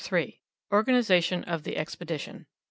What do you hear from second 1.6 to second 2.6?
THE EXPEDITION.